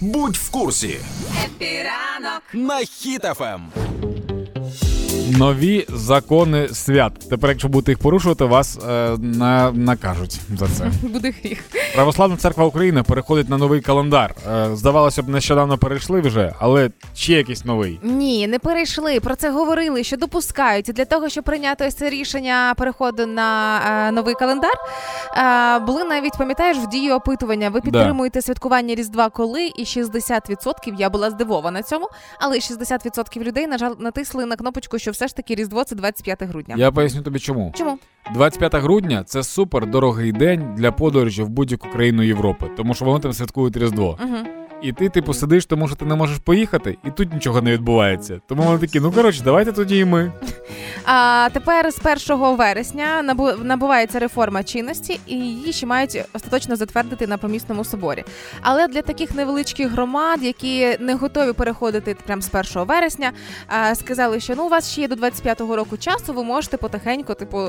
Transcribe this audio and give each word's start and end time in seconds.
Будь 0.00 0.36
в 0.36 0.50
курсі 0.50 0.98
епіранок. 1.44 2.42
на 2.52 2.84
Ем. 3.40 3.83
Нові 5.22 5.86
закони 5.88 6.68
свят. 6.68 7.12
Тепер, 7.30 7.50
якщо 7.50 7.68
будете 7.68 7.92
їх 7.92 7.98
порушувати, 7.98 8.44
вас 8.44 8.78
е, 8.88 9.16
на, 9.18 9.72
накажуть 9.72 10.40
за 10.58 10.66
це. 10.68 10.90
Буде 11.08 11.34
гріх. 11.42 11.64
Православна 11.94 12.36
церква 12.36 12.64
України 12.64 13.02
переходить 13.02 13.48
на 13.48 13.58
новий 13.58 13.80
календар. 13.80 14.34
Е, 14.52 14.76
здавалося 14.76 15.22
б, 15.22 15.28
нещодавно 15.28 15.78
перейшли 15.78 16.20
вже, 16.20 16.54
але 16.58 16.90
ще 17.14 17.32
якийсь 17.32 17.64
новий. 17.64 18.00
Ні, 18.02 18.46
не 18.46 18.58
перейшли. 18.58 19.20
Про 19.20 19.36
це 19.36 19.50
говорили, 19.50 20.04
що 20.04 20.16
допускають. 20.16 20.88
І 20.88 20.92
для 20.92 21.04
того, 21.04 21.28
щоб 21.28 21.44
прийняти 21.44 21.86
ось 21.86 21.94
це 21.94 22.10
рішення 22.10 22.74
переходу 22.76 23.26
на 23.26 23.80
е, 24.08 24.12
новий 24.12 24.34
календар, 24.34 24.74
е, 25.36 25.78
були 25.78 26.04
навіть, 26.04 26.38
пам'ятаєш, 26.38 26.76
в 26.78 26.88
дії 26.88 27.12
опитування. 27.12 27.70
Ви 27.70 27.80
підтримуєте 27.80 28.42
святкування 28.42 28.94
Різдва 28.94 29.28
коли? 29.28 29.66
І 29.76 29.84
60% 29.84 30.94
я 30.98 31.10
була 31.10 31.30
здивована 31.30 31.82
цьому, 31.82 32.08
але 32.40 32.56
60% 32.56 33.42
людей, 33.42 33.66
на 33.66 33.78
жаль, 33.78 33.92
натисли 33.98 34.46
на 34.46 34.56
кнопочку, 34.56 34.98
що 35.04 35.10
все 35.10 35.28
ж 35.28 35.36
таки 35.36 35.54
Різдво 35.54 35.84
це 35.84 35.96
25 35.96 36.42
грудня. 36.42 36.74
Я 36.78 36.90
поясню 36.92 37.22
тобі 37.22 37.38
чому. 37.38 37.72
Чому? 37.76 37.98
25 38.34 38.74
грудня 38.74 39.24
це 39.24 39.42
супер 39.42 39.86
дорогий 39.86 40.32
день 40.32 40.74
для 40.76 40.92
подорожі 40.92 41.42
в 41.42 41.48
будь-яку 41.48 41.88
країну 41.88 42.22
Європи, 42.22 42.70
тому 42.76 42.94
що 42.94 43.04
вони 43.04 43.20
там 43.20 43.32
святкують 43.32 43.76
Різдво. 43.76 44.18
Угу. 44.24 44.36
І 44.84 44.92
ти, 44.92 45.08
типу, 45.08 45.34
сидиш, 45.34 45.66
тому 45.66 45.88
що 45.88 45.96
ти 45.96 46.04
не 46.04 46.14
можеш 46.14 46.38
поїхати, 46.38 46.98
і 47.04 47.10
тут 47.10 47.32
нічого 47.32 47.62
не 47.62 47.72
відбувається. 47.72 48.40
Тому 48.46 48.62
вони 48.62 48.78
такі, 48.78 49.00
ну 49.00 49.12
коротше, 49.12 49.40
давайте 49.44 49.72
тоді 49.72 49.98
і 49.98 50.04
ми. 50.04 50.32
А 51.06 51.48
тепер 51.52 51.90
з 51.92 52.30
1 52.30 52.56
вересня 52.56 53.36
набувається 53.62 54.18
реформа 54.18 54.62
чинності, 54.62 55.20
і 55.26 55.34
її 55.34 55.72
ще 55.72 55.86
мають 55.86 56.24
остаточно 56.32 56.76
затвердити 56.76 57.26
на 57.26 57.38
помісному 57.38 57.84
соборі. 57.84 58.24
Але 58.60 58.88
для 58.88 59.02
таких 59.02 59.34
невеличких 59.34 59.90
громад, 59.90 60.42
які 60.42 60.96
не 61.00 61.14
готові 61.14 61.52
переходити 61.52 62.16
прямо 62.26 62.42
з 62.42 62.50
1 62.76 62.88
вересня, 62.88 63.32
сказали, 63.94 64.40
що 64.40 64.54
ну 64.56 64.66
у 64.66 64.68
вас 64.68 64.92
ще 64.92 65.00
є 65.00 65.08
до 65.08 65.14
25-го 65.14 65.76
року 65.76 65.96
часу. 65.96 66.32
Ви 66.32 66.44
можете 66.44 66.76
потихеньку, 66.76 67.34
типу, 67.34 67.68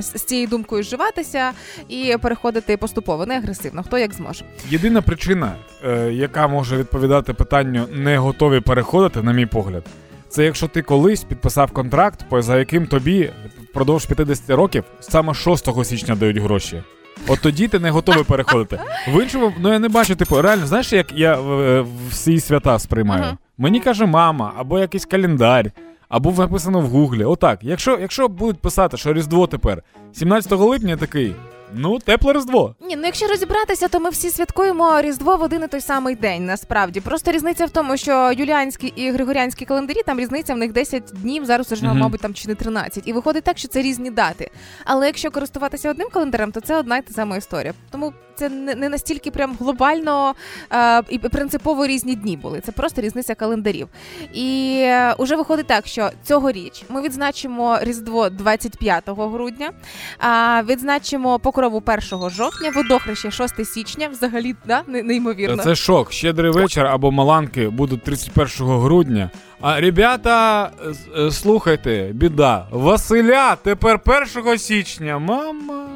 з 0.00 0.24
цією 0.24 0.46
думкою 0.46 0.82
зживатися 0.82 1.52
і 1.88 2.16
переходити 2.22 2.76
поступово, 2.76 3.26
не 3.26 3.36
агресивно, 3.36 3.82
хто 3.82 3.98
як 3.98 4.14
зможе. 4.14 4.44
Єдина 4.68 5.02
причина, 5.02 5.52
е, 5.84 6.12
яка 6.12 6.46
може 6.50 6.76
відповідати 6.76 7.32
питанню 7.32 7.86
не 7.92 8.18
готові 8.18 8.60
переходити, 8.60 9.22
на 9.22 9.32
мій 9.32 9.46
погляд, 9.46 9.84
це 10.28 10.44
якщо 10.44 10.68
ти 10.68 10.82
колись 10.82 11.24
підписав 11.24 11.70
контракт, 11.70 12.24
за 12.32 12.58
яким 12.58 12.86
тобі 12.86 13.30
впродовж 13.70 14.06
50 14.06 14.50
років 14.50 14.84
саме 15.00 15.34
6 15.34 15.84
січня 15.84 16.14
дають 16.16 16.38
гроші. 16.38 16.82
От 17.28 17.40
тоді 17.40 17.68
ти 17.68 17.78
не 17.78 17.90
готовий 17.90 18.24
переходити. 18.24 18.78
В 19.08 19.22
іншому, 19.22 19.52
ну 19.58 19.72
я 19.72 19.78
не 19.78 19.88
бачу, 19.88 20.16
типу, 20.16 20.42
реально, 20.42 20.66
знаєш, 20.66 20.92
як 20.92 21.12
я 21.12 21.34
е, 21.40 21.84
всі 22.10 22.40
свята 22.40 22.78
сприймаю? 22.78 23.24
Мені 23.58 23.80
каже 23.80 24.06
мама, 24.06 24.52
або 24.56 24.78
якийсь 24.78 25.06
календар, 25.06 25.70
або 26.08 26.32
написано 26.32 26.80
в 26.80 26.86
гуглі. 26.86 27.24
Отак. 27.24 27.58
Якщо, 27.62 27.98
якщо 28.00 28.28
будуть 28.28 28.60
писати, 28.60 28.96
що 28.96 29.12
Різдво 29.12 29.46
тепер 29.46 29.82
17 30.12 30.52
липня, 30.52 30.96
такий, 30.96 31.34
ну, 31.74 31.98
тепле 31.98 32.32
Різдво. 32.32 32.74
Ні, 32.80 32.96
ну 32.96 33.02
якщо 33.04 33.26
розібратися, 33.26 33.88
то 33.88 34.00
ми 34.00 34.10
всі 34.10 34.30
святкуємо 34.30 35.00
Різдво 35.02 35.36
в 35.36 35.42
один 35.42 35.62
і 35.64 35.68
той 35.68 35.80
самий 35.80 36.14
день. 36.14 36.46
Насправді 36.46 37.00
просто 37.00 37.32
різниця 37.32 37.66
в 37.66 37.70
тому, 37.70 37.96
що 37.96 38.32
юліанські 38.36 38.86
і 38.96 39.10
григоріанські 39.10 39.64
календарі 39.64 40.02
там 40.06 40.20
різниця 40.20 40.54
в 40.54 40.56
них 40.56 40.72
10 40.72 41.02
днів. 41.04 41.44
Зараз 41.44 41.72
уже 41.72 41.86
Мгм. 41.86 41.98
мабуть 41.98 42.20
там 42.20 42.34
чи 42.34 42.48
не 42.48 42.54
13. 42.54 43.02
І 43.08 43.12
виходить 43.12 43.44
так, 43.44 43.58
що 43.58 43.68
це 43.68 43.82
різні 43.82 44.10
дати. 44.10 44.50
Але 44.84 45.06
якщо 45.06 45.30
користуватися 45.30 45.90
одним 45.90 46.08
календарем, 46.12 46.52
то 46.52 46.60
це 46.60 46.76
одна 46.76 46.96
й 46.98 47.02
та 47.02 47.12
сама 47.12 47.36
історія. 47.36 47.74
Тому 47.90 48.12
це 48.40 48.48
не, 48.48 48.88
настільки 48.88 49.30
прям 49.30 49.56
глобально 49.60 50.34
е, 50.72 51.02
і 51.08 51.18
принципово 51.18 51.86
різні 51.86 52.14
дні 52.14 52.36
були. 52.36 52.60
Це 52.60 52.72
просто 52.72 53.00
різниця 53.00 53.34
календарів. 53.34 53.88
І 54.32 54.78
е, 54.82 55.14
уже 55.18 55.36
виходить 55.36 55.66
так, 55.66 55.86
що 55.86 56.10
цьогоріч 56.22 56.84
ми 56.88 57.02
відзначимо 57.02 57.78
Різдво 57.82 58.30
25 58.30 59.02
грудня, 59.06 59.70
а 60.18 60.62
відзначимо 60.68 61.38
покрову 61.38 61.82
1 62.12 62.30
жовтня, 62.30 62.70
водохреще 62.74 63.30
6 63.30 63.64
січня. 63.64 64.08
Взагалі, 64.08 64.54
да, 64.66 64.82
не- 64.86 65.02
неймовірно. 65.02 65.62
Це 65.62 65.74
шок. 65.74 66.12
Щедрий 66.12 66.50
вечір 66.50 66.86
або 66.86 67.10
маланки 67.10 67.68
будуть 67.68 68.02
31 68.02 68.78
грудня. 68.80 69.30
А 69.60 69.80
ребята, 69.80 70.70
е, 71.18 71.30
слухайте, 71.30 72.10
біда. 72.14 72.66
Василя 72.70 73.56
тепер 73.56 73.98
1 73.98 74.58
січня. 74.58 75.18
Мама. 75.18 75.86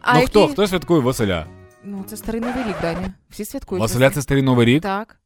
А 0.00 0.14
ну 0.14 0.20
які- 0.20 0.30
хто? 0.30 0.48
Хто 0.48 0.66
святкує 0.66 1.00
Василя? 1.00 1.46
Ну, 1.84 2.04
це 2.06 2.16
старий 2.16 2.40
новий 2.40 2.64
рік, 2.64 2.76
Даня. 2.82 3.12
Всі 3.30 3.44
святкують. 3.44 3.80
Василя 3.82 4.10
це 4.10 4.22
старий 4.22 4.42
новий 4.42 4.66
рік. 4.66 4.82
Так. 4.82 5.16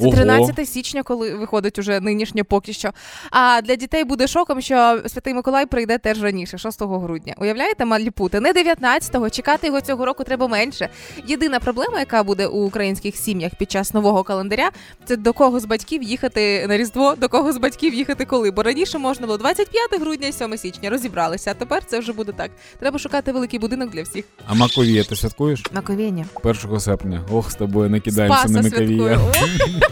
Це 0.00 0.06
Ого. 0.06 0.16
13 0.16 0.68
січня, 0.68 1.02
коли 1.02 1.34
виходить 1.34 1.78
уже 1.78 2.00
нинішнє 2.00 2.44
поки 2.44 2.72
що. 2.72 2.90
А 3.30 3.60
для 3.60 3.76
дітей 3.76 4.04
буде 4.04 4.26
шоком, 4.26 4.60
що 4.60 5.00
Святий 5.06 5.34
Миколай 5.34 5.66
прийде 5.66 5.98
теж 5.98 6.22
раніше, 6.22 6.58
6 6.58 6.82
грудня. 6.82 7.34
Уявляєте, 7.38 7.84
малі 7.84 8.10
пути? 8.10 8.40
Не 8.40 8.52
19-го, 8.52 9.30
чекати 9.30 9.66
його 9.66 9.80
цього 9.80 10.06
року 10.06 10.24
треба 10.24 10.48
менше. 10.48 10.88
Єдина 11.26 11.60
проблема, 11.60 11.98
яка 11.98 12.22
буде 12.22 12.46
у 12.46 12.64
українських 12.64 13.16
сім'ях 13.16 13.54
під 13.54 13.70
час 13.70 13.94
нового 13.94 14.22
календаря, 14.22 14.70
це 15.04 15.16
до 15.16 15.32
кого 15.32 15.60
з 15.60 15.64
батьків 15.64 16.02
їхати 16.02 16.66
на 16.68 16.76
Різдво, 16.76 17.14
до 17.14 17.28
кого 17.28 17.52
з 17.52 17.56
батьків 17.58 17.94
їхати 17.94 18.24
коли. 18.24 18.50
Бо 18.50 18.62
раніше 18.62 18.98
можна 18.98 19.26
було 19.26 19.38
25 19.38 20.00
грудня 20.00 20.28
і 20.28 20.32
7 20.32 20.56
січня. 20.58 20.90
Розібралися. 20.90 21.50
А 21.50 21.54
тепер 21.54 21.84
це 21.86 21.98
вже 21.98 22.12
буде 22.12 22.32
так. 22.32 22.50
Треба 22.78 22.98
шукати 22.98 23.32
великий 23.32 23.58
будинок 23.58 23.90
для 23.90 24.02
всіх. 24.02 24.24
А 24.46 24.54
Маковія 24.54 25.04
ти 25.04 25.16
святкуєш? 25.16 25.62
На 25.72 25.80
ковіння. 25.80 26.24
1 26.42 26.80
серпня. 26.80 27.24
Ох, 27.32 27.50
з 27.50 27.54
тобою 27.54 27.90
накидаємося 27.90 28.48
Спаса 28.48 28.54
на. 28.54 28.62
Маковія. 28.62 29.20